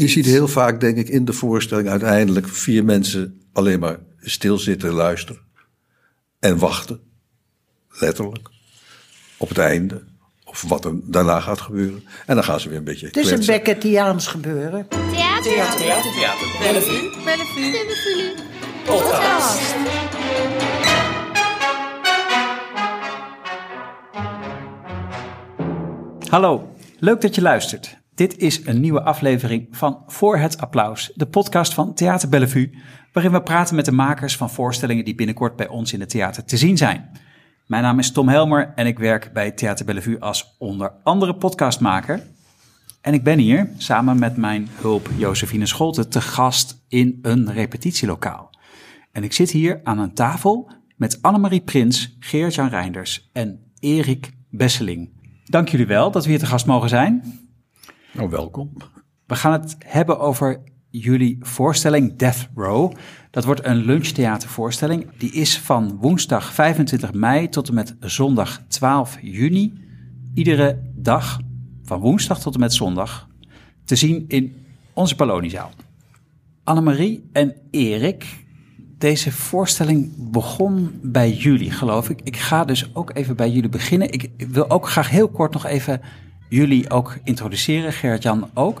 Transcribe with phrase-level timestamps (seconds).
[0.00, 4.92] Je ziet heel vaak, denk ik, in de voorstelling uiteindelijk vier mensen alleen maar stilzitten,
[4.92, 5.40] luisteren
[6.38, 7.00] en wachten.
[7.88, 8.48] Letterlijk.
[9.36, 10.04] Op het einde.
[10.44, 12.04] Of wat er daarna gaat gebeuren.
[12.26, 13.54] En dan gaan ze weer een beetje Het is een kletsen.
[13.54, 14.88] Beckettiaans gebeuren.
[14.88, 15.42] Theater.
[15.42, 16.46] Theater, theater, theater.
[16.60, 17.24] Bellevue.
[17.24, 18.34] Bellevue.
[18.84, 19.74] Podcast.
[26.28, 27.98] Hallo, leuk dat je luistert.
[28.16, 32.70] Dit is een nieuwe aflevering van Voor het Applaus, de podcast van Theater Bellevue,
[33.12, 36.44] waarin we praten met de makers van voorstellingen die binnenkort bij ons in het theater
[36.44, 37.10] te zien zijn.
[37.66, 42.22] Mijn naam is Tom Helmer en ik werk bij Theater Bellevue als onder andere podcastmaker.
[43.00, 48.50] En ik ben hier samen met mijn hulp Josephine Scholte te gast in een repetitielokaal.
[49.12, 55.10] En ik zit hier aan een tafel met Annemarie Prins, Geert-Jan Reinders en Erik Besseling.
[55.44, 57.44] Dank jullie wel dat we hier te gast mogen zijn.
[58.16, 58.72] Nou, welkom.
[59.26, 62.92] We gaan het hebben over jullie voorstelling Death Row.
[63.30, 65.10] Dat wordt een lunchtheatervoorstelling.
[65.18, 69.72] Die is van woensdag 25 mei tot en met zondag 12 juni.
[70.34, 71.40] Iedere dag
[71.82, 73.28] van woensdag tot en met zondag
[73.84, 75.70] te zien in onze Paloniezaal.
[76.64, 78.46] Annemarie en Erik,
[78.98, 82.20] deze voorstelling begon bij jullie, geloof ik.
[82.22, 84.12] Ik ga dus ook even bij jullie beginnen.
[84.12, 86.00] Ik wil ook graag heel kort nog even
[86.48, 88.80] jullie ook introduceren, Gerrit-Jan ook.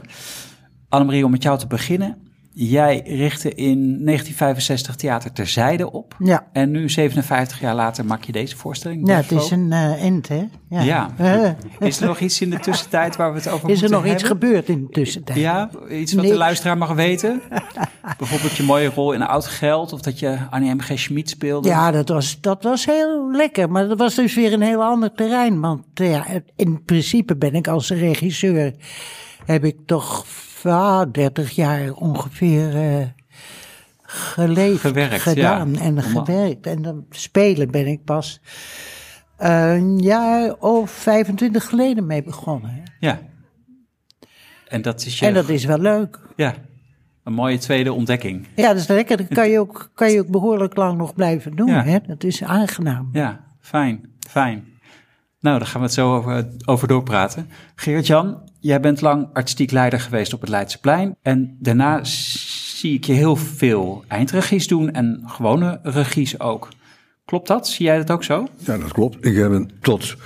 [0.88, 2.25] Annemarie, om met jou te beginnen.
[2.58, 6.16] Jij richtte in 1965 Theater Terzijde op.
[6.18, 6.46] Ja.
[6.52, 9.08] En nu, 57 jaar later, maak je deze voorstelling.
[9.08, 10.44] Ja, het is een eh end, hè?
[10.68, 10.80] Ja.
[10.82, 11.10] Ja.
[11.16, 14.02] Eh, Is er nog iets in de tussentijd waar we het over is er moeten
[14.02, 14.40] nog iets hebben?
[14.48, 15.38] gebeurd in de tussentijd?
[15.38, 17.42] Ja, iets wat de luisteraar mag weten.
[18.18, 20.80] Bijvoorbeeld je mooie rol in Oud Geld of dat je Annie M.
[20.80, 20.98] G.
[20.98, 21.68] Schmid speelde.
[21.68, 23.70] Ja, dat was, dat was heel lekker.
[23.70, 25.60] Maar dat was dus weer een heel ander terrein.
[25.60, 26.26] Want ja,
[26.56, 28.74] in principe ben ik als regisseur...
[29.44, 30.26] heb ik toch
[30.64, 33.06] ah, 30 jaar ongeveer eh,
[34.02, 35.80] geleefd, Gewerkt, gedaan ja.
[35.80, 36.66] en gewerkt.
[36.66, 38.40] En dan spelen ben ik pas
[39.36, 42.70] een jaar of 25 geleden mee begonnen.
[42.70, 42.82] Hè?
[43.00, 43.18] Ja.
[44.68, 45.26] En dat is je...
[45.26, 46.20] En dat is wel leuk.
[46.36, 46.54] Ja,
[47.24, 48.46] een mooie tweede ontdekking.
[48.56, 49.16] Ja, dat is lekker.
[49.16, 51.68] Dat kan je ook, kan je ook behoorlijk lang nog blijven doen.
[51.68, 51.82] Ja.
[51.82, 51.98] Hè?
[52.06, 53.08] Dat is aangenaam.
[53.12, 54.64] Ja, fijn, fijn.
[55.40, 57.50] Nou, daar gaan we het zo over, over doorpraten.
[57.74, 61.16] Geert-Jan, jij bent lang artistiek leider geweest op het Leidseplein.
[61.22, 66.68] En daarna zie ik je heel veel eindregies doen en gewone regies ook.
[67.24, 67.68] Klopt dat?
[67.68, 68.48] Zie jij dat ook zo?
[68.58, 69.24] Ja, dat klopt.
[69.24, 70.16] Ik ben tot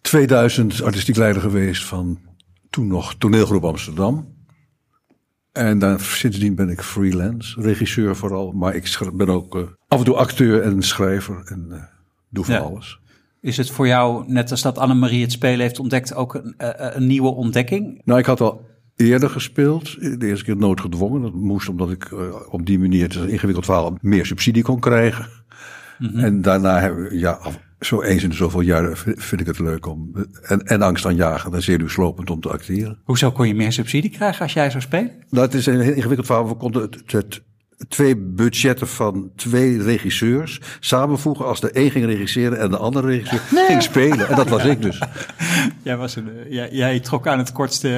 [0.00, 2.18] 2000 artistiek leider geweest van
[2.70, 4.38] toen nog toneelgroep Amsterdam.
[5.52, 8.52] En daar, sindsdien ben ik freelance, regisseur vooral.
[8.52, 11.82] Maar ik ben ook eh, af en toe acteur en schrijver en eh,
[12.28, 12.60] doe van Ja.
[12.60, 13.00] alles.
[13.40, 16.96] Is het voor jou, net als dat Annemarie het spelen heeft ontdekt, ook een, eh,
[16.96, 18.00] een nieuwe ontdekking?
[18.04, 20.00] Nou, ik had al eerder gespeeld.
[20.00, 21.22] De eerste keer noodgedwongen.
[21.22, 22.18] Dat moest omdat ik eh,
[22.50, 25.26] op die manier, het is een ingewikkeld verhaal, meer subsidie kon krijgen.
[26.14, 27.38] En daarna, heb, ja,
[27.80, 30.12] zo eens in de zoveel jaar vind ik het leuk om.
[30.42, 32.98] En, en angst aan jagen en zenuwslopend om te acteren.
[33.04, 35.12] Hoezo kon je meer subsidie krijgen als jij zou spelen?
[35.30, 36.48] Nou, het is een heel ingewikkeld verhaal.
[36.48, 37.42] We konden het, het
[37.88, 41.46] twee budgetten van twee regisseurs samenvoegen.
[41.46, 44.28] Als de een ging regisseren en de andere regisseur ging spelen.
[44.28, 45.02] En dat was ik dus.
[45.82, 47.88] Jij, was een, eh, jij, jij trok aan het kortste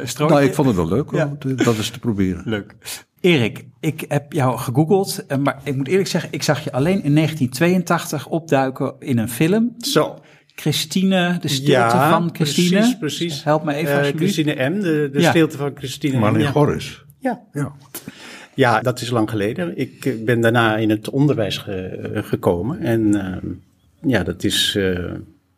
[0.00, 0.34] eh, strookje.
[0.34, 1.26] Nou, ik vond het wel leuk Ja.
[1.26, 2.42] om te- dat eens te proberen.
[2.44, 2.74] Leuk.
[3.20, 7.02] Erik, ik heb jou gegoogeld, eh, maar ik moet eerlijk zeggen, ik zag je alleen
[7.02, 9.74] in 1982 opduiken in een film.
[9.78, 10.18] Zo.
[10.54, 12.76] Christine, de stilte van Christine.
[12.78, 13.44] precies, precies.
[13.44, 14.32] Help me even alsjeblieft.
[14.34, 15.30] Christine M, de, de Ja.
[15.30, 16.20] stilte van Christine M.
[16.20, 16.46] Marleen.
[16.52, 17.04] Gorris.
[17.20, 17.40] Ja.
[17.52, 17.72] Ja.
[18.54, 19.78] Ja, dat is lang geleden.
[19.78, 22.80] Ik eh, ben daarna in het onderwijs ge- eh, gekomen.
[22.80, 23.50] En eh,
[24.10, 24.98] ja, dat is eh,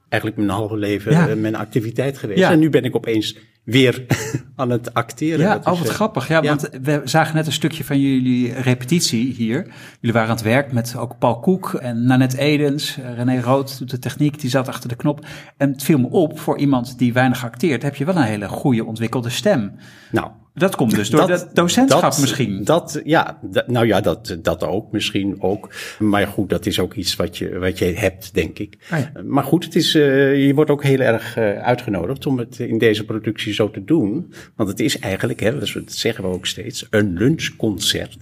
[0.08, 1.34] eigenlijk mijn halve leven Ja.
[1.34, 2.38] mijn activiteit geweest.
[2.38, 2.50] Ja.
[2.50, 4.04] En nu ben ik opeens weer
[4.56, 5.40] aan het acteren.
[5.40, 6.28] Ja, Dat oh, wat grappig.
[6.28, 6.48] Ja, ja.
[6.48, 9.66] want we zagen net een stukje van jullie repetitie hier.
[10.00, 12.98] Jullie waren aan het werk met ook Paul Koek en Nanette Edens.
[13.16, 15.26] René Rood doet de techniek, die zat achter de knop.
[15.56, 18.48] En het viel me op, voor iemand die weinig acteert, heb je wel een hele
[18.48, 19.72] goede ontwikkelde stem.
[20.10, 22.64] Nou, Dat komt dus door dat, docentschap dat- misschien.
[22.64, 25.74] Dat, ja, nou ja, dat, dat ook, misschien ook.
[25.98, 28.78] Maar goed, dat is ook iets wat je, wat je hebt, denk ik.
[28.90, 29.22] Ah ja.
[29.22, 32.78] Maar goed, het is, eh, je wordt ook heel erg eh, uitgenodigd om het in
[32.78, 34.32] deze productie zo te doen.
[34.56, 38.16] Want het is eigenlijk, hè, dat zeggen we ook steeds, een lunchconcert.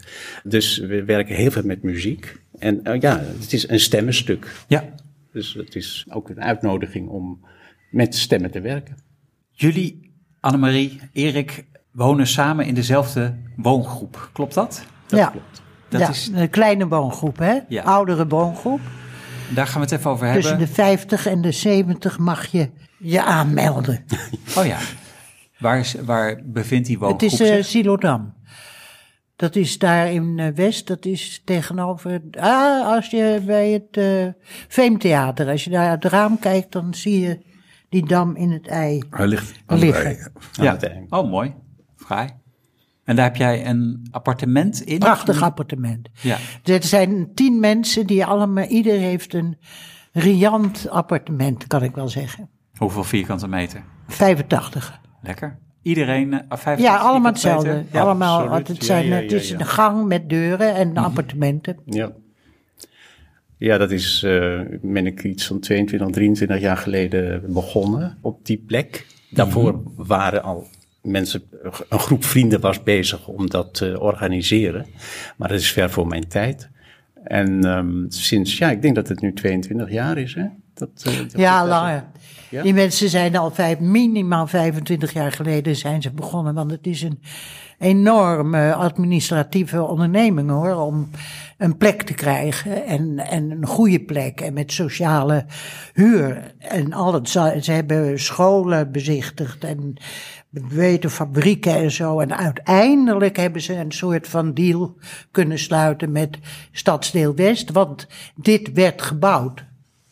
[0.45, 2.41] Dus we werken heel veel met muziek.
[2.59, 4.65] En eh, ja, het is een stemmenstuk.
[4.69, 4.95] Ja.
[5.33, 7.45] Dus het is ook een uitnodiging om
[7.91, 8.97] met stemmen te werken.
[9.51, 10.11] Jullie,
[10.41, 14.31] Annemarie, Erik, wonen samen in dezelfde woongroep.
[14.33, 14.85] Klopt dat?
[15.07, 15.27] Dat ja.
[15.27, 15.63] klopt.
[15.89, 17.59] Dat ja, is- een kleine woongroep, hè?
[17.69, 17.83] Ja.
[17.83, 18.81] Oudere woongroep.
[19.55, 20.69] Daar gaan we het even over Tussen hebben.
[20.69, 24.05] de 50 en de 70 mag je je aanmelden.
[24.59, 24.79] Oh ja.
[25.59, 27.67] Waar, is, waar bevindt die Het woongroep is eh zich?
[27.67, 28.35] Silodam.
[29.37, 32.21] Dat is daar in eh, West, dat is tegenover.
[32.31, 34.27] Ah, als je bij het eh
[34.69, 37.39] Veemtheater, als je daar uit het raam kijkt, dan zie je
[37.89, 39.03] die dam in het ei.
[39.11, 40.19] Hij ligt aan ei.
[40.53, 40.73] ja.
[40.73, 41.11] het eind.
[41.11, 41.55] Oh, mooi.
[42.05, 42.29] Fraai.
[43.05, 44.99] En daar heb jij een appartement in?
[44.99, 46.09] Prachtig appartement.
[46.21, 46.37] Ja.
[46.65, 49.57] Er zijn tien mensen die allemaal, ieder heeft een
[50.13, 52.49] riant appartement, kan ik wel zeggen.
[52.77, 53.85] Hoeveel vierkante meter?
[54.07, 55.01] 85.
[55.23, 55.59] Lekker.
[55.83, 57.85] Iedereen, eh, 50 Ja, allemaal hetzelfde.
[57.93, 60.99] allemaal, het, Ja, zijn, ja, het is een gang met deuren en Mhm.
[60.99, 61.77] appartementen.
[61.85, 62.13] Ja.
[63.57, 68.59] Ja, dat is, eh ben ik iets van 22, 23 jaar geleden begonnen op die
[68.67, 69.07] plek.
[69.31, 70.67] Daarvoor waren al
[71.03, 71.43] mensen,
[71.89, 74.87] een groep vrienden was bezig om dat te organiseren.
[75.37, 76.71] Maar dat is ver voor mijn tijd.
[77.25, 80.47] En ehm, sinds, ja, ik denk dat het nu 22 jaar is, hè?
[80.75, 82.05] Dat, eh, dat Ja, langer.
[82.51, 82.63] Ja?
[82.63, 86.55] Die mensen zijn al vijf, minimaal 25 jaar geleden zijn ze begonnen.
[86.55, 87.21] Want het is een
[87.83, 90.75] enorme administratieve onderneming hoor.
[90.75, 91.11] Om
[91.59, 92.87] een plek te krijgen.
[92.87, 94.41] En, en een goede plek.
[94.41, 95.45] En met sociale
[95.93, 96.55] huur.
[96.59, 97.29] En al het.
[97.29, 99.65] Ze ze hebben scholen bezichtigd.
[99.65, 99.95] En
[100.51, 102.21] weten fabrieken en zo.
[102.21, 104.97] En uiteindelijk hebben ze een soort van deal
[105.31, 106.39] kunnen sluiten met
[106.73, 107.71] Stadsdeel West.
[107.71, 108.07] Want
[108.37, 109.65] dit werd gebouwd.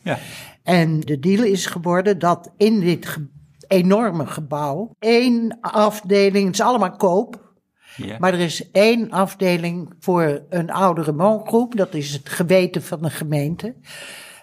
[0.03, 0.19] Ja.
[0.63, 3.27] En de deal is geworden dat in dit ge-
[3.69, 7.50] enorme gebouw één afdeling, het is allemaal koop,
[7.97, 8.17] Ja.
[8.19, 13.11] maar er is één afdeling voor een oudere woongroep, dat is het geweten van de
[13.11, 13.75] gemeente.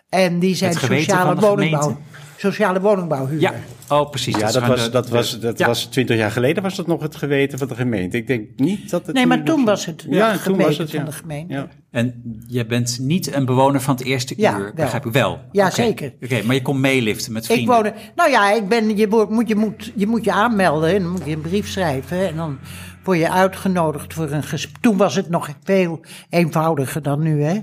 [0.09, 2.01] En die zijn sociale woningbouw, gemeente?
[2.37, 3.39] sociale woningbouwhuur.
[3.39, 3.53] ja,
[3.89, 4.35] oh precies.
[4.37, 5.67] Ja, dat was, de- dat, de- was, dat ja.
[5.67, 8.17] was 20 jaar geleden was dat nog het geweten van de gemeente.
[8.17, 9.15] Ik denk niet dat het.
[9.15, 11.05] Nee, maar toen was het Ja, het toen geweten was het, van ja.
[11.05, 11.53] de gemeente.
[11.53, 11.67] Ja.
[11.91, 14.73] En je bent niet een bewoner van het eerste Ja, uur, wel.
[14.73, 15.39] begrijp ik wel?
[15.51, 15.75] Ja, Oké.
[15.75, 16.13] zeker.
[16.23, 17.73] Oké, maar je kon meeliften met Ik vrienden?
[17.75, 21.11] woonde, nou ja, ik ben, je, moet, je, moet, je moet je aanmelden en dan
[21.11, 22.27] moet je een brief schrijven.
[22.27, 22.57] En dan
[23.07, 24.81] word je uitgenodigd voor een gesprek.
[24.81, 25.99] Toen was het nog veel
[26.29, 27.59] eenvoudiger dan nu, hè?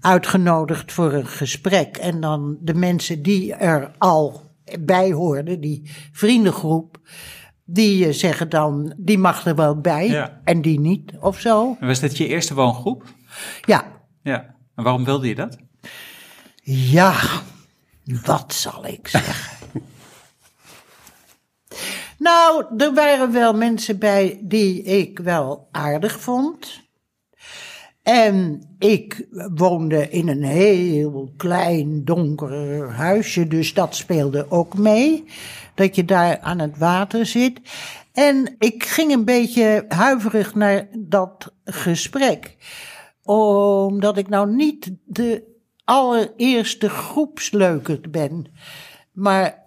[0.00, 1.96] Uitgenodigd voor een gesprek.
[1.96, 4.50] En dan de mensen die er al
[4.80, 6.98] bij hoorden, die vriendengroep,
[7.64, 10.40] die eh, zeggen dan, die mag er wel bij Ja.
[10.44, 11.76] en die niet, of zo.
[11.80, 13.04] En was dit je eerste woongroep?
[13.64, 13.84] Ja,
[14.22, 14.54] Ja.
[14.74, 15.56] En waarom wilde je dat?
[16.64, 17.14] Ja,
[18.24, 19.61] wat zal ik zeggen?
[22.22, 26.80] Nou, er waren wel mensen bij die ik wel aardig vond.
[28.02, 35.24] En ik woonde in een heel klein donker huisje, dus dat speelde ook mee.
[35.74, 37.60] Dat je daar aan het water zit.
[38.12, 42.56] En ik ging een beetje huiverig naar dat gesprek
[43.22, 45.42] omdat ik nou niet de
[45.84, 48.46] allereerste groepsleukert ben.
[49.12, 49.61] Maar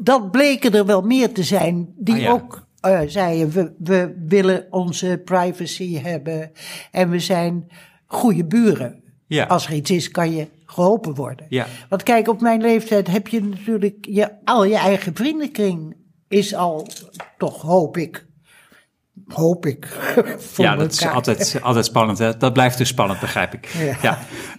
[0.00, 2.30] dat bleken er wel meer te zijn die Ah, ja.
[2.30, 6.50] ook eh, zeiden: we, we willen onze privacy hebben
[6.90, 7.68] en we zijn
[8.06, 9.02] goede buren.
[9.26, 9.44] Ja.
[9.44, 11.46] Als er iets is, kan je geholpen worden.
[11.48, 11.66] Ja.
[11.88, 15.96] Want kijk, op mijn leeftijd heb je natuurlijk je, al je eigen vriendenkring
[16.28, 16.86] is al
[17.38, 18.26] toch, hoop ik.
[19.26, 19.86] Hoop ik.
[20.52, 22.18] voor ja, dat is altijd, altijd spannend.
[22.18, 22.36] Hè?
[22.36, 23.66] Dat blijft dus spannend, begrijp ik.
[23.66, 23.96] Ja.
[24.02, 24.18] Ja,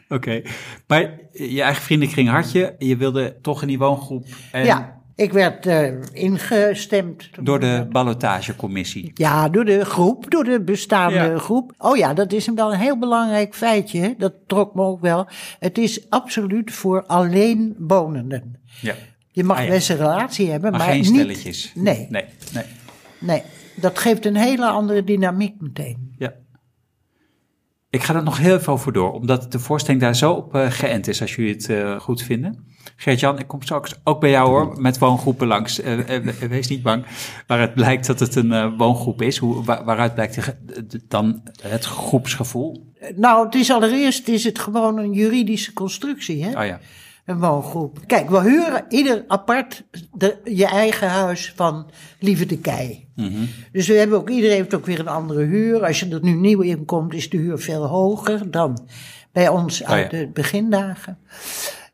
[0.09, 0.41] oké.
[0.87, 2.75] Maar je eigen vriendenkring had je.
[2.77, 4.25] Je wilde toch in die woongroep.
[4.51, 7.29] En Ja, ik werd eh, ingestemd.
[7.41, 9.11] Door de ballotagecommissie.
[9.13, 11.37] Ja, door de groep, door de bestaande Ja.
[11.37, 11.73] groep.
[11.77, 14.15] Oh ja, dat is een wel een heel belangrijk feitje.
[14.17, 15.27] Dat trok me ook wel.
[15.59, 18.55] Het is absoluut voor alleenwonenden.
[18.81, 18.93] Ja.
[19.31, 19.69] Je mag Ah, ja.
[19.69, 21.07] best een relatie hebben, Maar, maar, geen niet...
[21.07, 21.71] stelletjes.
[21.75, 22.63] Nee, Nee, nee.
[23.19, 23.41] nee.
[23.81, 26.15] Dat geeft een hele andere dynamiek meteen.
[26.17, 26.33] Ja.
[27.89, 30.71] Ik ga er nog heel even over door, omdat de voorstelling daar zo op eh,
[30.71, 32.67] geënt is, als jullie het eh, goed vinden.
[32.95, 35.81] Geert-Jan, ik kom straks ook bij jou hoor, met woongroepen langs.
[35.81, 36.17] Eh,
[36.49, 37.05] wees niet bang,
[37.47, 39.37] waaruit blijkt dat het een woongroep is.
[39.37, 40.57] Hoe, waar- waaruit blijkt de ge-
[40.87, 42.93] de- dan het groepsgevoel?
[43.15, 46.59] Nou, het is allereerst is het gewoon een juridische constructie, hè?
[46.59, 46.79] Oh ja,
[47.29, 47.99] Een woongroep.
[48.05, 49.83] Kijk, we huren ieder apart
[50.13, 53.07] de, je eigen huis van Lieve de Kei.
[53.71, 55.85] Dus we hebben ook, iedereen heeft ook weer een andere huur.
[55.85, 58.87] Als je er nu nieuw in komt, is de huur veel hoger dan
[59.31, 60.17] bij ons uit Oh ja.
[60.17, 61.17] de begindagen.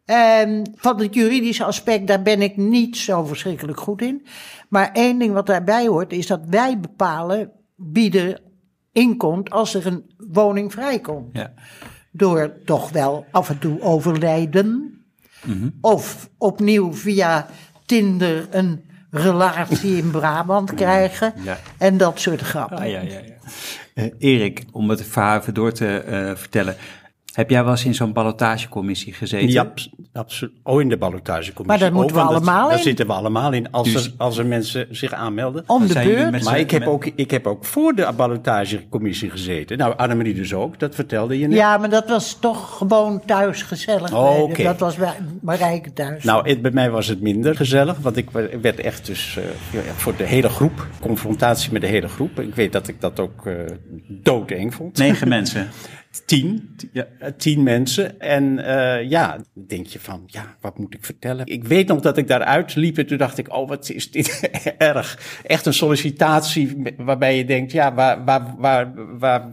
[0.06, 4.26] En van het juridische aspect, daar ben ik niet zo verschrikkelijk goed in.
[4.70, 8.40] Maar één ding wat daarbij hoort, is dat wij bepalen wie er
[8.92, 11.54] inkomt als er een woning vrijkomt ja.
[12.12, 14.90] door toch wel af en toe overlijden.
[15.82, 17.48] Of opnieuw via
[17.86, 21.34] Tinder een relatie in Brabant krijgen.
[21.44, 21.58] Ja.
[21.78, 22.78] En dat soort grappen.
[22.78, 23.34] Ah, ja, ja, ja.
[23.94, 26.76] Eh, Erik, om het verhaal even door te eh, vertellen.
[27.36, 29.50] Heb jij wel eens in zo'n ballotagecommissie gezeten?
[29.50, 30.54] Ja, abs- absoluut.
[30.64, 31.66] Oh, in de ballotagecommissie.
[31.68, 32.84] Maar daar Oh, moeten we want dat- allemaal Daar in.
[32.84, 35.64] zitten we allemaal in als, Dus- er, als er mensen zich aanmelden.
[35.68, 36.44] Om de beurt.
[36.44, 39.78] Maar ik heb, ook, ik heb ook voor de ballotagecommissie gezeten.
[39.78, 41.58] Nou, Annemarie dus ook, dat vertelde je net.
[41.58, 44.14] Ja, maar dat was toch gewoon thuis gezellig.
[44.14, 44.64] Oh, oké.
[44.64, 46.24] Dat was bij Marijke thuis.
[46.24, 48.30] Nou, het- bij mij was het minder gezellig, want ik
[48.62, 49.44] werd echt dus eh,
[49.86, 52.40] ja, voor de hele groep, confrontatie met de hele groep.
[52.40, 53.54] Ik weet dat ik dat ook eh
[54.08, 54.98] doodeng vond.
[54.98, 55.68] Negen mensen.
[56.26, 57.08] Tien, Ja.
[57.20, 58.20] eh, tien mensen.
[58.20, 61.46] En eh, ja, denk je van, ja, wat moet ik vertellen?
[61.46, 64.50] Ik weet nog dat ik daaruit liep en toen dacht ik, oh, wat is dit
[64.78, 65.40] erg.
[65.44, 69.52] Echt een sollicitatie waarbij je denkt, ja, waar, waar, waar, waar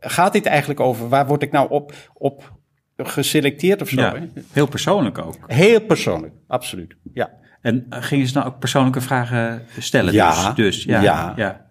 [0.00, 1.08] gaat dit eigenlijk over?
[1.08, 2.52] Waar word ik nou op, op
[2.96, 4.00] geselecteerd of zo?
[4.00, 4.14] Ja,
[4.52, 5.36] heel persoonlijk ook.
[5.46, 6.96] Heel persoonlijk, absoluut.
[7.14, 7.30] Ja.
[7.60, 10.12] En eh, gingen ze dan ook persoonlijke vragen stellen?
[10.12, 11.02] Ja, Dus, dus ja.
[11.02, 11.32] ja.
[11.36, 11.66] ja.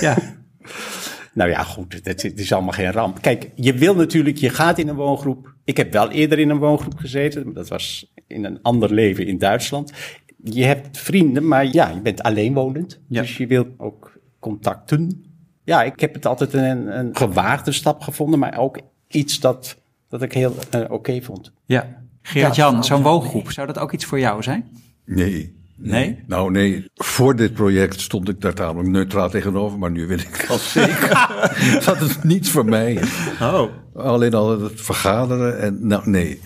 [0.00, 0.16] ja.
[1.34, 3.20] Nou ja, goed, het, is allemaal geen ramp.
[3.22, 5.54] Kijk, je wil natuurlijk, je gaat in een woongroep.
[5.64, 7.44] Ik heb wel eerder in een woongroep gezeten.
[7.44, 9.92] maar Dat was in een ander leven in Duitsland.
[10.42, 13.00] Je hebt vrienden, maar ja, je bent alleenwonend.
[13.08, 13.20] Ja.
[13.20, 15.24] Dus je wilt ook contacten.
[15.64, 20.22] Ja, ik heb het altijd een, een gewaagde stap gevonden, maar ook iets dat, dat
[20.22, 21.52] ik heel eh, oké vond.
[21.66, 22.02] ja.
[22.26, 24.70] Gerard-Jan, zo'n woongroep, zou dat ook iets voor jou zijn?
[25.04, 25.63] Nee.
[25.76, 26.24] Nee?
[26.26, 30.46] Nou nee, voor dit project stond ik daar tamelijk neutraal tegenover, maar nu weet ik
[30.48, 31.08] al zeker
[31.86, 33.08] dat het niets voor mij is.
[33.40, 33.62] Oh.
[33.94, 36.40] Alleen al het vergaderen en nou nee.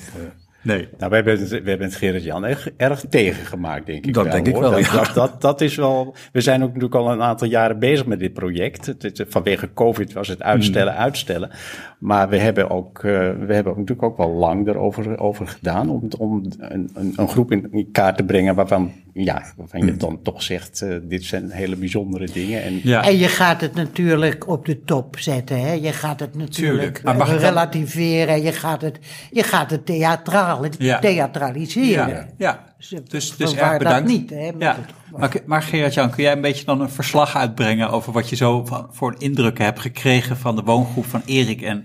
[0.63, 0.89] Nee.
[0.99, 4.33] Nou, we hebben het, we hebben het Gerrit-Jan erg, erg tegengemaakt, denk ik Dat wel.
[4.33, 4.63] denk ik hoor.
[4.63, 4.93] wel, Dat, ja.
[4.93, 6.15] dat, dat, dat is wel...
[6.33, 8.87] We zijn ook natuurlijk al een aantal jaren bezig met dit project.
[8.87, 11.03] Het, het- vanwege COVID was het uitstellen, Hmm.
[11.03, 11.51] uitstellen.
[11.99, 13.03] Maar we hebben ook, eh,
[13.47, 15.89] we hebben ook natuurlijk ook wel lang erover over gedaan...
[15.91, 20.23] om, om een, een, een groep in, kaart te brengen waarvan, ja, waarvan je dan
[20.23, 20.83] toch zegt...
[20.83, 22.63] eh, dit zijn hele bijzondere dingen.
[22.63, 23.05] En, Ja.
[23.05, 25.61] En je gaat het natuurlijk op de top zetten.
[25.61, 25.73] Hè?
[25.73, 26.51] Je gaat het Tuurlijk.
[26.51, 28.43] natuurlijk eh, dan- relativeren.
[28.43, 28.99] Je gaat het,
[29.31, 30.99] je gaat het theatraal, Ja.
[30.99, 32.09] theatraliseren.
[32.09, 32.65] Ja, ja.
[33.09, 34.09] Dus, dus erg dat bedankt.
[34.09, 34.79] niet, hè, ja.
[35.17, 38.65] Maar, maar Gerard-Jan, kun jij een beetje dan een verslag uitbrengen over wat je zo
[38.65, 41.85] van, voor een indruk hebt gekregen van de woongroep van Erik en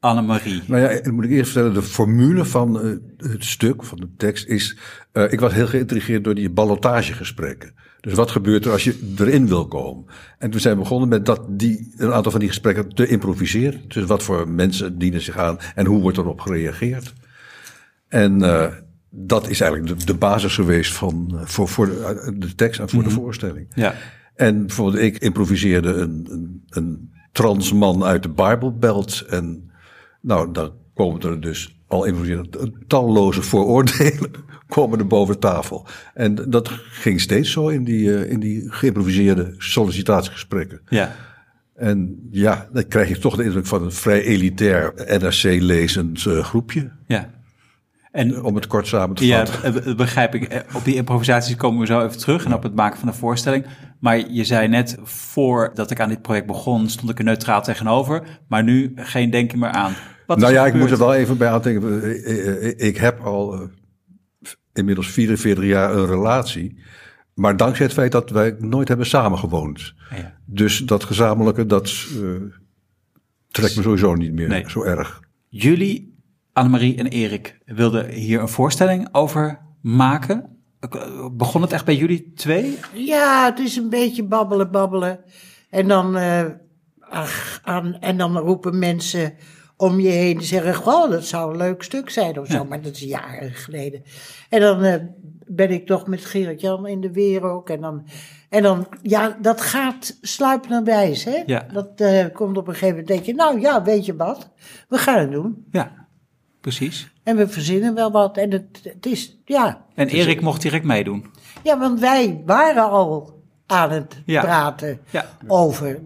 [0.00, 0.62] Annemarie?
[0.66, 4.08] Nou ja, dan moet ik eerst vertellen, de formule van eh, het stuk, van de
[4.16, 4.78] tekst, is...
[5.12, 7.74] eh, ik was heel geïntrigeerd door die ballotagegesprekken.
[8.00, 10.04] Dus wat gebeurt er als je erin wil komen?
[10.38, 13.80] En toen zijn we begonnen met dat die, een aantal van die gesprekken te improviseren.
[13.88, 17.12] Dus wat voor mensen dienen zich aan en hoe wordt erop gereageerd?
[18.08, 18.72] En eh,
[19.16, 22.88] dat is eigenlijk de, de basis geweest van, eh, voor, voor de, de tekst en
[22.88, 23.66] voor de voorstelling.
[23.74, 23.94] Ja.
[24.34, 29.24] En bijvoorbeeld, ik improviseerde een, een, een transman uit de Bijbelbelt.
[29.28, 29.70] En
[30.20, 32.06] nou, dan komen er dus al
[32.86, 34.30] talloze vooroordelen
[34.68, 35.86] komen er boven tafel.
[36.14, 40.80] En dat ging steeds zo in die, eh, in die geïmproviseerde sollicitatiegesprekken.
[40.88, 41.16] Ja.
[41.74, 46.90] En ja, dan krijg je toch de indruk van een vrij elitair NRC-lezend eh, groepje.
[47.06, 47.33] ja.
[48.14, 49.84] En Om het kort samen te Ja, vatten.
[49.84, 50.42] dat begrijp ik.
[50.44, 53.14] Eh, Op die improvisaties komen we zo even terug en op het maken van de
[53.14, 53.66] voorstelling.
[54.00, 58.22] Maar je zei net, voordat ik aan dit project begon, stond ik er neutraal tegenover.
[58.48, 59.92] Maar nu geen denken meer aan.
[60.26, 62.02] Wat nou ja, ik moet er wel even bij aandenken.
[62.02, 63.60] Eh, eh, eh, Ik heb al eh,
[64.72, 66.78] inmiddels 44 jaar een relatie.
[67.34, 69.94] Maar dankzij het feit dat wij nooit hebben samengewoond.
[70.16, 70.34] Ja.
[70.46, 72.28] Dus dat gezamenlijke, dat eh,
[73.48, 74.64] trekt me sowieso niet meer Nee.
[74.70, 75.20] zo erg.
[75.48, 76.13] Jullie,
[76.54, 80.58] Annemarie en Erik, wilden hier een voorstelling over maken.
[81.32, 82.78] Begon het echt bij jullie twee?
[82.92, 85.20] Ja, het is een beetje babbelen, babbelen.
[85.70, 86.44] En dan, eh,
[87.00, 89.34] ach, aan, en dan roepen mensen
[89.76, 92.64] om je heen en zeggen: Goh, dat zou een leuk stuk zijn of zo.
[92.64, 94.02] Maar dat is jaren geleden.
[94.48, 94.94] En dan eh,
[95.46, 97.70] ben ik toch met Gerrit-Jan in de weer ook.
[97.70, 98.06] En dan,
[98.48, 101.42] en dan, ja, dat gaat sluipenderwijs, hè?
[101.46, 101.66] Ja.
[101.72, 104.50] Dat eh, komt op een gegeven moment, denk je: Nou ja, weet je wat?
[104.88, 105.66] We gaan het doen.
[105.70, 106.03] Ja,
[106.64, 107.10] precies.
[107.22, 108.36] En we verzinnen wel wat.
[108.36, 109.84] En het, het is, ja.
[109.94, 111.24] En Erik mocht direct meedoen.
[111.62, 114.40] Ja, want wij waren al aan het Ja.
[114.40, 115.26] praten Ja.
[115.46, 116.00] over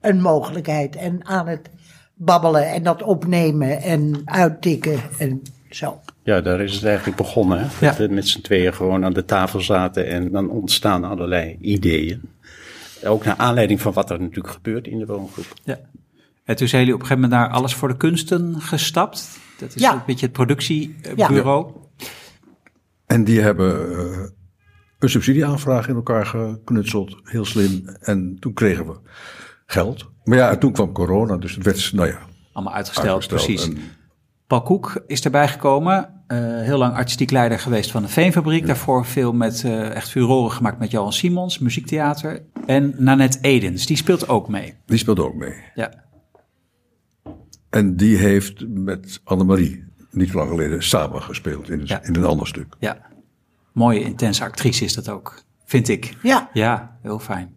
[0.00, 1.70] een mogelijkheid en aan het
[2.14, 6.00] babbelen en dat opnemen en uittikken en zo.
[6.22, 7.58] Ja, daar is het eigenlijk begonnen.
[7.58, 7.64] Hè?
[7.64, 7.88] Ja.
[7.88, 12.20] Dat we met z'n tweeën gewoon aan de tafel zaten en dan ontstaan allerlei ideeën.
[13.04, 15.46] Ook naar aanleiding van wat er natuurlijk gebeurt in de woongroep.
[15.64, 15.78] Ja.
[16.44, 19.28] En toen zijn jullie op een gegeven moment naar Alles voor de Kunsten gestapt.
[19.60, 19.92] Dat is Ja.
[19.92, 21.72] een beetje het productiebureau.
[23.06, 24.28] En die hebben eh,
[24.98, 27.16] een subsidieaanvraag in elkaar geknutseld.
[27.24, 27.82] Heel slim.
[28.00, 28.98] En toen kregen we
[29.66, 30.10] geld.
[30.24, 31.36] Maar ja, toen kwam corona.
[31.36, 32.18] Dus het werd, nou ja,
[32.52, 33.44] Allemaal uitgesteld, uitgesteld.
[33.44, 33.68] precies.
[33.68, 33.98] En-
[34.46, 36.18] Paul Koek is erbij gekomen.
[36.26, 38.66] eh, heel lang artistiek leider geweest van de Veenfabriek.
[38.66, 42.42] Daarvoor veel met eh, echt furoren gemaakt met Johan Simons, muziektheater.
[42.66, 44.74] En Nanette Edens, die speelt ook mee.
[44.86, 45.54] die speelde ook mee.
[45.74, 45.90] Ja.
[47.70, 52.02] En die heeft met Annemarie niet lang geleden samen gespeeld in, Ja.
[52.02, 52.74] in een ander stuk.
[52.78, 52.98] Ja.
[53.72, 56.16] Mooie, intense actrice is dat ook, vind ik.
[56.22, 56.50] Ja.
[56.52, 57.56] Ja, heel fijn.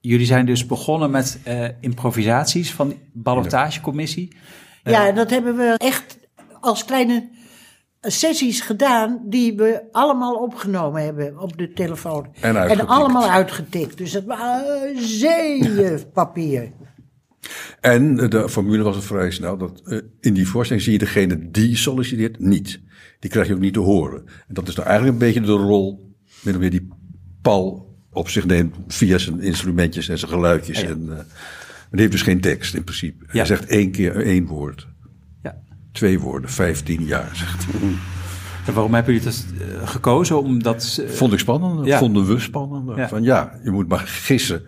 [0.00, 4.36] Jullie zijn dus begonnen met eh, improvisaties van ballotagecommissie.
[4.84, 6.18] Ja, en dat hebben we echt
[6.60, 7.28] als kleine
[8.00, 12.26] sessies gedaan die we allemaal opgenomen hebben op de telefoon.
[12.40, 12.88] En uitgetikt.
[12.88, 13.98] allemaal uitgetikt.
[13.98, 16.72] Dus dat waren zeeën papier.
[17.80, 19.56] En eh, de formule was het vrij snel.
[19.56, 22.80] Dat, eh, in die voorstelling zie je degene die solliciteert niet.
[23.20, 24.24] Die krijg je ook niet te horen.
[24.26, 26.88] En dat is nou eigenlijk een beetje de rol, min of meer die
[27.42, 30.82] Paul op zich neemt via zijn instrumentjes en zijn geluidjes.
[30.82, 31.26] En, eh, maar
[31.90, 33.24] die heeft dus geen tekst in principe.
[33.26, 33.32] Ja.
[33.32, 34.88] Hij zegt één keer één woord.
[35.42, 35.58] Ja.
[35.92, 37.36] Twee woorden, vijftien jaar.
[37.36, 37.90] Zegt hij.
[38.66, 39.44] En waarom hebben jullie dat
[39.88, 40.42] gekozen?
[40.42, 41.94] Omdat, Vond ik spannend.
[41.94, 43.08] Vonden we spannend.
[43.08, 44.62] Van ja, je moet maar gissen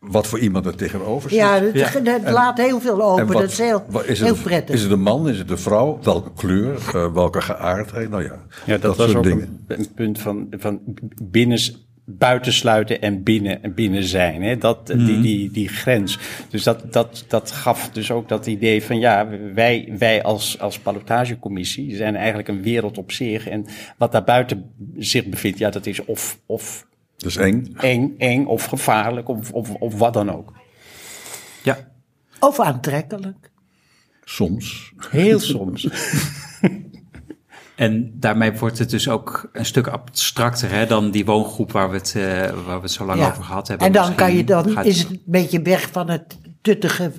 [0.00, 1.38] wat voor iemand er tegenover zit.
[1.38, 1.60] Ja,
[2.00, 3.26] dat laat heel veel open.
[3.26, 4.74] Wat- dat is heel, wat- is, heel het, prettig.
[4.74, 5.98] is het een man, is het een vrouw?
[6.02, 6.74] Welke kleur?
[6.94, 8.10] eh, welke geaardheid?
[8.10, 9.64] Nou ja, Ja, dat, was soort ook dingen.
[9.66, 10.80] een, een punt van, van
[11.22, 11.58] binnen,
[12.04, 14.42] buitensluiten en binnen, en binnen zijn.
[14.42, 14.56] Hè?
[14.58, 16.18] Dat, die, die, die grens.
[16.48, 20.78] Dus dat, dat, dat gaf dus ook dat idee van ja, wij, wij als, als
[20.78, 23.48] palotagecommissie zijn eigenlijk een wereld op zich.
[23.48, 23.66] En
[23.98, 26.86] wat daar buiten zich bevindt, ja, dat is of, of
[27.26, 27.74] Is eng.
[27.76, 30.52] eng, eng of gevaarlijk of, of, of wat dan ook.
[31.62, 31.88] ja.
[32.40, 33.50] Of aantrekkelijk.
[34.24, 34.92] Soms.
[35.10, 35.88] Heel soms.
[37.76, 41.96] En daarmee wordt het dus ook een stuk abstracter hè, dan die woongroep waar we
[41.96, 42.22] het, eh,
[42.64, 43.28] waar we het zo lang Ja.
[43.30, 43.86] over gehad hebben.
[43.86, 47.12] En dan kan je dan, gaat- is het een beetje weg van het tuttige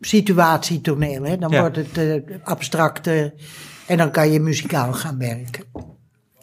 [0.00, 1.22] situatietoneel.
[1.24, 1.38] Hè?
[1.38, 1.60] Dan Ja.
[1.60, 3.32] wordt het eh, abstracter
[3.86, 5.64] en dan kan je muzikaal gaan werken.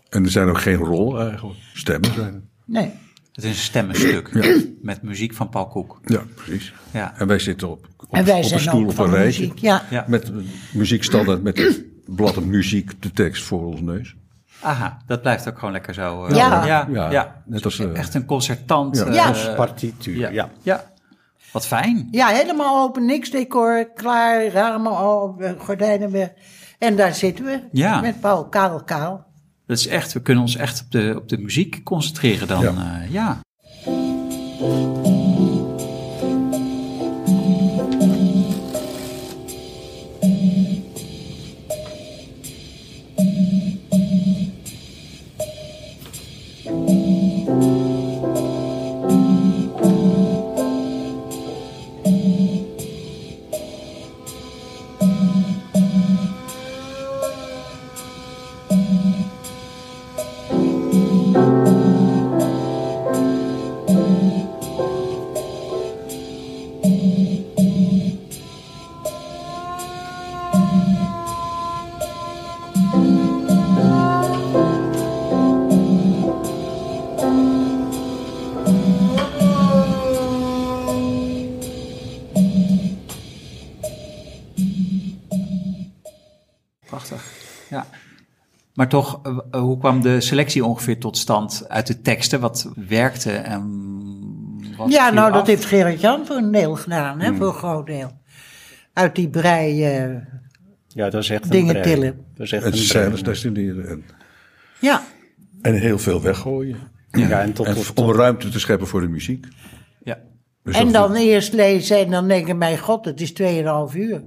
[0.09, 1.59] En er zijn ook geen rollen eigenlijk.
[1.73, 2.41] Stemmen zijn er.
[2.65, 2.91] Nee.
[3.33, 4.29] Het is een stemmenstuk
[4.81, 5.99] met muziek van Paul Koek.
[6.05, 6.73] Ja, precies.
[6.91, 7.13] Ja.
[7.17, 9.51] En wij zitten op, op, En wij op een zijn stoel ook op een rijtje.
[9.55, 9.81] Ja.
[9.89, 10.05] Ja.
[10.07, 10.31] Met
[10.73, 14.15] muziekstandaard met het blad muziek, de tekst voor ons neus.
[14.61, 16.25] Aha, dat blijft ook gewoon lekker zo.
[16.25, 16.65] eh, Ja.
[16.65, 17.41] ja, Ja, ja.
[17.45, 18.97] net als, eh, Echt een concertant.
[18.97, 19.05] Ja.
[19.05, 19.27] eh.
[19.27, 20.29] Als partituur, ja.
[20.29, 20.49] ja.
[20.61, 20.91] ja.
[21.51, 22.07] Wat fijn.
[22.11, 26.31] ja, helemaal open, niks decor, klaar, ramen open, gordijnen weg.
[26.79, 28.01] En daar zitten we Ja.
[28.01, 29.27] met Paul Kaal Kaal.
[29.69, 32.61] Dat is echt, we kunnen ons echt op de, op de muziek concentreren dan.
[32.61, 33.05] Ja.
[33.09, 33.39] Ja.
[88.91, 92.39] Maar toch, eh, eh, hoe kwam de selectie ongeveer tot stand uit de teksten?
[92.39, 93.63] Wat werkte en
[94.77, 97.85] wat Ja, nou, dat heeft Gerard Jan voor een deel gedaan, hè, voor een groot
[97.85, 98.11] deel.
[98.93, 100.15] Uit die brei, eh,
[100.87, 101.95] Ja, dat is echt Dingen een brei.
[101.95, 102.25] tillen.
[102.33, 103.89] Dat is echt En destineren.
[103.89, 104.03] En,
[104.79, 105.03] ja.
[105.61, 106.77] en heel veel weggooien.
[107.11, 109.47] Ja, en tot, En tot, om ruimte te scheppen voor de muziek.
[110.03, 110.17] Ja.
[110.63, 114.21] Dus En dan eerst lezen en dan denken, mijn god, het is 2,5 uur.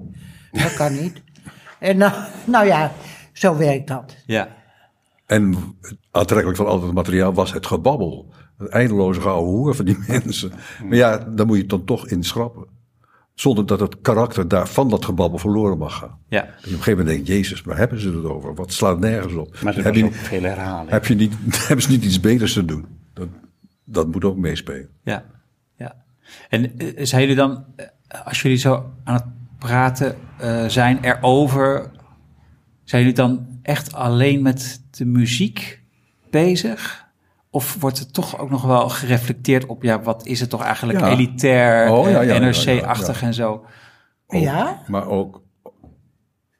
[0.53, 1.23] Dat kan niet.
[1.79, 2.13] En nou,
[2.45, 2.93] nou ja,
[3.43, 4.17] zo werkt dat.
[4.27, 4.49] Ja.
[5.27, 5.55] En
[6.11, 8.33] aantrekkelijk van al het materiaal was het gebabbel.
[8.59, 10.53] Het eindeloze gehoor van die mensen.
[10.85, 12.67] Maar ja, dan moet je het dan toch inschrappen.
[13.35, 16.19] Zonder dat het karakter daar van dat gebabbel verloren mag gaan.
[16.29, 16.41] Ja.
[16.41, 18.55] Dat je op een gegeven moment denkt, jezus, waar hebben ze het over?
[18.55, 19.59] Wat slaat nergens op?
[19.63, 20.91] maar er heb, was je, ook veel herhaling.
[20.91, 21.35] heb je niet,
[21.69, 22.87] hebben ze niet iets beters te doen?
[23.13, 23.29] Dat,
[23.85, 24.89] dat moet ook meespelen.
[25.03, 25.25] Ja,
[25.77, 25.95] ja.
[26.49, 27.87] En eh, zijn jullie dan, eh,
[28.27, 29.25] als jullie zo aan het
[29.59, 31.91] praten eh, zijn erover,
[32.93, 35.83] zijn jullie dan echt alleen met de muziek
[36.31, 37.07] bezig?
[37.51, 41.01] Of wordt het toch ook nog wel gereflecteerd op, ja, wat is het toch eigenlijk
[41.01, 41.11] Ja.
[41.11, 43.53] elitair, Oh, ja, eh, ja, ja, NRC-achtig ja, en zo?
[44.27, 44.83] Ook, Ja?
[44.87, 45.43] Maar ook,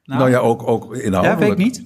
[0.03, 1.39] nou, ja, ook, ook ja, inhoudelijk.
[1.39, 1.83] weet ik niet.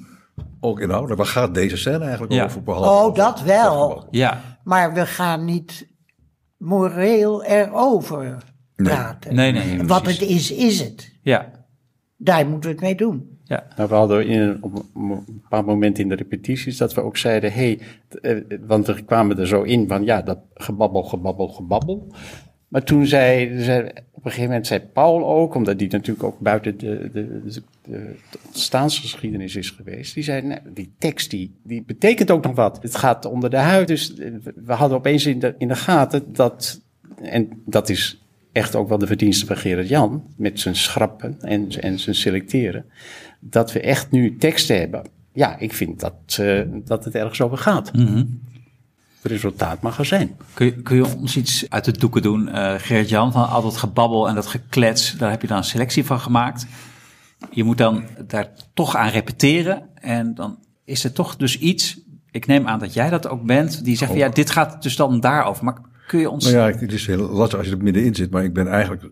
[0.60, 1.18] Ook inhoudelijk.
[1.20, 2.44] Waar gaat deze scène eigenlijk Ja.
[2.44, 2.64] over?
[2.64, 4.08] Behalve Oh, dat wel.
[4.12, 5.88] Ja, Maar we gaan niet
[6.58, 8.44] moreel erover
[8.76, 9.36] praten.
[9.36, 9.84] nee, nee.
[9.84, 11.12] Wat het is, is het.
[11.22, 11.52] Ja,
[12.18, 13.37] Daar moeten we het mee doen.
[13.48, 17.18] Ja, Nou, we hadden in op een bepaald moment in de repetities dat we ook
[17.18, 17.80] zeiden, hey,
[18.22, 22.08] eh, want we kwamen er zo in van, ja, dat gebabbel, gebabbel, gebabbel.
[22.68, 23.46] Maar toen zei,
[24.12, 27.62] op een gegeven moment zei Paul ook, omdat die natuurlijk ook buiten de, de, de,
[28.30, 30.14] de ontstaansgeschiedenis is geweest.
[30.14, 32.82] Die zei, nou, die tekst die, die betekent ook nog wat.
[32.82, 33.88] Het gaat onder de huid.
[33.88, 34.14] Dus
[34.56, 36.82] we hadden opeens in de, in de gaten dat,
[37.22, 38.27] en dat is
[38.58, 42.86] echt ook wel de verdienste van Gerard Jan, met zijn schrappen en, en zijn selecteren,
[43.40, 45.04] dat we echt nu teksten hebben.
[45.34, 47.94] Ja, ik vind dat, uh, dat het ergens over gaat.
[47.94, 48.24] Mhm.
[49.22, 50.36] Het resultaat mag er zijn.
[50.54, 53.78] Kun je, kun je ons iets uit de doeken doen, uh, Gerrit-Jan, van al dat
[53.78, 56.66] gebabbel en dat geklets, daar heb je dan een selectie van gemaakt.
[57.52, 62.00] Je moet dan daar toch aan repeteren en dan is er toch dus iets,
[62.32, 64.96] ik neem aan dat jij dat ook bent, die zegt van ja, dit gaat dus
[64.96, 65.64] dan daarover.
[65.64, 66.52] Maar kun je ons...
[66.52, 69.10] Nou ja, het is heel lastig als je er middenin zit, maar ik ben eigenlijk,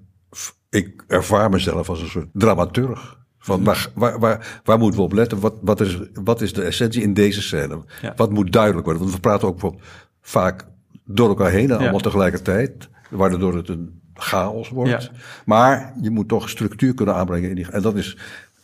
[0.70, 3.24] ik ervaar mezelf als een soort dramaturg.
[3.40, 5.40] Van waar, waar, waar, waar moeten we op letten?
[5.40, 7.84] Wat, wat, is, wat is de essentie in deze scène?
[8.02, 8.14] Ja.
[8.16, 9.04] Wat moet duidelijk worden?
[9.04, 9.74] Want we praten ook
[10.22, 10.68] vaak
[11.06, 14.90] door elkaar heen, en allemaal tegelijkertijd, waardoor het een chaos wordt.
[14.90, 15.02] Ja.
[15.46, 17.50] Maar je moet toch structuur kunnen aanbrengen.
[17.50, 18.18] In die, en dat is,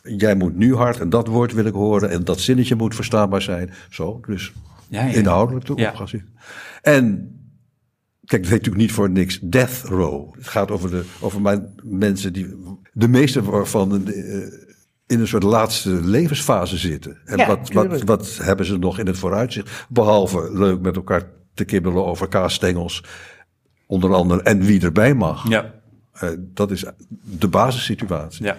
[0.03, 3.41] jij moet nu hard en dat woord wil ik horen en dat zinnetje moet verstaanbaar
[3.41, 3.73] zijn.
[3.89, 4.53] Zo, dus
[4.87, 5.13] Ja, ja.
[5.13, 5.89] inhoudelijk toe Ja.
[5.89, 6.29] op gaan zitten.
[6.81, 7.35] En
[8.31, 10.33] Kijk, het heet natuurlijk niet voor niks Death Row.
[10.35, 12.55] Het gaat over, de, over mijn mensen die,
[12.93, 14.15] de meeste waarvan eh,
[15.07, 17.17] in een soort laatste levensfase zitten.
[17.25, 19.85] En Ja, wat, wat, wat hebben ze nog in het vooruitzicht?
[19.89, 23.03] Behalve leuk met elkaar te kibbelen over kaasstengels,
[23.85, 25.49] onder andere, en wie erbij mag.
[25.49, 25.73] Ja,
[26.11, 26.85] Eh, dat is
[27.39, 28.45] de basissituatie.
[28.45, 28.57] ja.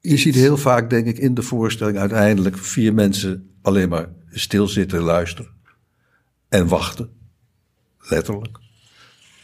[0.00, 5.00] Je ziet heel vaak, denk ik, in de voorstelling uiteindelijk vier mensen alleen maar stilzitten,
[5.00, 5.50] luisteren
[6.48, 7.10] en wachten.
[7.98, 8.58] Letterlijk.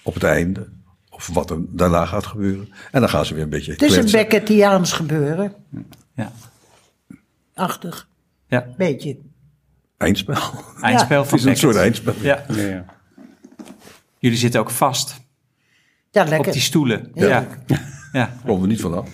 [0.06, 0.68] Op het einde.
[1.10, 2.68] Of wat er daarna gaat gebeuren.
[2.90, 4.20] En dan gaan ze weer een beetje Het is een kletsen.
[4.20, 5.54] Beckettiaans gebeuren.
[6.14, 6.32] ja.
[7.54, 8.08] Achtig.
[8.48, 8.66] ja.
[8.76, 9.16] Beetje.
[9.96, 10.36] Eindspel.
[10.80, 11.58] Eindspel Het van is een Beckett.
[11.58, 12.14] soort eindspel.
[12.20, 12.44] Ja.
[12.48, 12.84] Ja.
[14.18, 15.20] Jullie zitten ook vast
[16.10, 16.52] Ja, op lekker.
[16.52, 17.10] die stoelen.
[17.14, 17.26] Ja.
[17.28, 17.46] Ja.
[17.66, 17.80] Ja.
[18.12, 18.32] ja.
[18.44, 19.08] Komen we niet vanaf.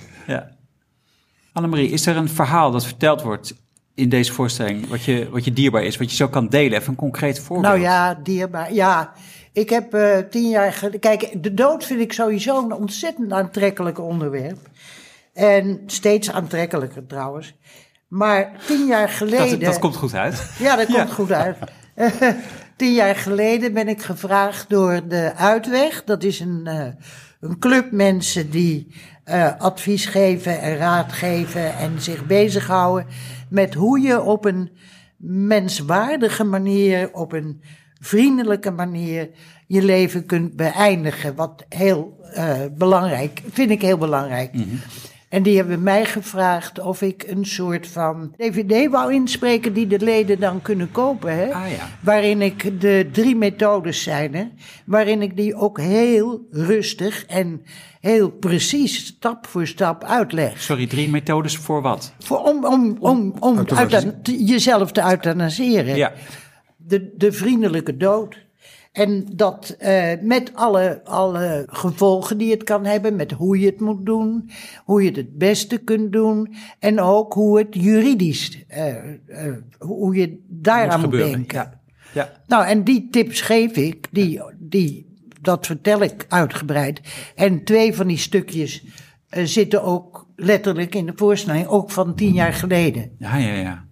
[1.53, 3.55] Annemarie, is er een verhaal dat verteld wordt
[3.95, 6.79] in deze voorstelling, wat je, wat je dierbaar is, wat je zo kan delen?
[6.79, 7.73] Even een concreet voorbeeld.
[7.73, 8.73] Nou ja, dierbaar.
[8.75, 9.13] Ja,
[9.53, 11.01] ik heb eh, tien jaar geleden.
[11.01, 14.59] Kijk, de dood vind ik sowieso een ontzettend aantrekkelijk onderwerp.
[15.33, 17.55] En steeds aantrekkelijker trouwens.
[18.09, 19.51] Maar tien jaar geleden.
[19.51, 20.51] dat, dat komt goed uit.
[20.59, 20.95] Ja, dat Ja.
[20.95, 21.57] komt goed uit.
[22.77, 26.05] Tien jaar geleden ben ik gevraagd door de Uitweg.
[26.05, 26.87] Dat is een, eh,
[27.41, 33.07] een club mensen die eh, advies geven en raad geven en zich bezighouden
[33.51, 34.71] met hoe je op een
[35.47, 37.63] menswaardige manier, op een
[38.07, 39.31] vriendelijke manier
[39.67, 41.35] je leven kunt beëindigen.
[41.35, 44.53] Wat heel eh, belangrijk, vind ik heel belangrijk.
[45.29, 49.99] En die hebben mij gevraagd of ik een soort van DVD wou inspreken die de
[50.01, 51.37] leden dan kunnen kopen.
[51.37, 51.45] Hè?
[51.55, 51.89] Ah, ja.
[52.01, 54.45] Waarin ik de drie methodes zijn, hè?
[54.85, 57.63] waarin ik die ook heel rustig en
[58.01, 60.61] heel precies stap voor stap uitleg.
[60.63, 62.13] Sorry, drie methodes voor wat?
[62.19, 63.67] Voor, om om, om, om
[64.23, 65.97] te- jezelf te euthanaseren.
[65.97, 66.13] Ja.
[66.87, 68.37] De, de vriendelijke dood.
[68.93, 73.81] En dat eh, met alle, alle gevolgen die het kan hebben, met hoe je het
[73.81, 74.51] moet doen,
[74.85, 80.15] hoe je het het beste kunt doen en ook hoe het juridisch, eh, eh, hoe
[80.15, 81.33] je daaraan moet, gebeuren.
[81.33, 81.59] denken.
[81.59, 81.81] Ja.
[82.15, 82.33] Ja.
[82.47, 87.01] Nou, en die tips geef ik, die, die, dat vertel ik uitgebreid.
[87.35, 88.85] En twee van die stukjes
[89.31, 93.11] zitten ook letterlijk in de voorstelling, ook van tien jaar geleden.
[93.19, 93.85] Ja, ja, ja.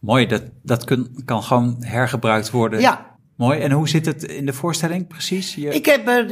[0.00, 2.80] Mooi, dat, dat kun, kan gewoon hergebruikt worden.
[2.80, 3.06] Ja.
[3.36, 3.60] Mooi.
[3.60, 5.54] En hoe zit het in de voorstelling precies?
[5.54, 6.26] Je, Ik heb, eh,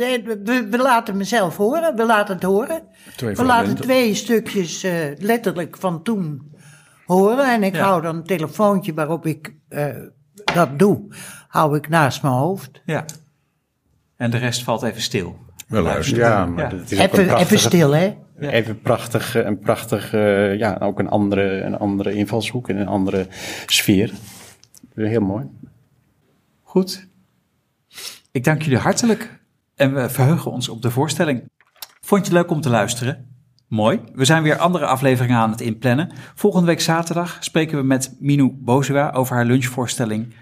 [0.44, 2.82] we, we laten mezelf horen, we laten het horen.
[3.16, 6.52] Twee we laten twee stukjes eh, letterlijk van toen
[7.06, 7.52] horen.
[7.52, 7.84] En ik Ja.
[7.84, 9.86] hou dan een telefoontje waarop ik eh,
[10.54, 11.14] dat doe,
[11.48, 12.82] hou ik naast mijn hoofd.
[12.84, 13.04] Ja.
[14.16, 15.36] En de rest valt even stil.
[15.68, 16.28] We luisteren.
[16.28, 16.78] Ja, maar Ja.
[16.78, 18.14] het is prachtige, even stil, hè?
[18.38, 20.10] Even prachtig, een prachtig,
[20.58, 23.26] ja, ook een andere, een andere invalshoek en een andere
[23.66, 24.12] sfeer.
[24.94, 25.44] Heel mooi.
[26.62, 27.08] Goed.
[28.32, 29.40] Ik dank jullie hartelijk
[29.74, 31.44] en we verheugen ons op de voorstelling.
[32.00, 33.26] Vond je het leuk om te luisteren?
[33.68, 34.00] Mooi.
[34.14, 36.12] We zijn weer andere afleveringen aan het inplannen.
[36.34, 40.34] Volgende week zaterdag spreken we met Minou Bozua over haar lunchvoorstelling.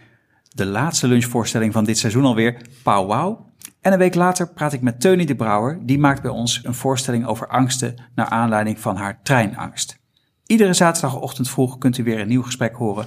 [0.48, 3.52] De laatste lunchvoorstelling van dit seizoen alweer, Pauw Wauw.
[3.84, 5.78] En een week later praat ik met Teunie de Brouwer.
[5.82, 9.98] Die maakt bij ons een voorstelling over angsten naar aanleiding van haar treinangst.
[10.46, 13.06] Iedere zaterdagochtend vroeg kunt u weer een nieuw gesprek horen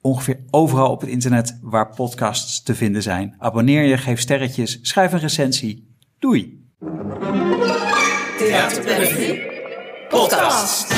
[0.00, 3.34] ongeveer overal op het internet waar podcasts te vinden zijn.
[3.38, 5.96] Abonneer je, geef sterretjes, schrijf een recensie.
[6.18, 6.68] Doei!
[10.08, 10.94] Podcast.